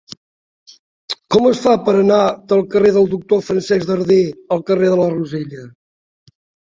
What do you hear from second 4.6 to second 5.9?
carrer de la Rosella?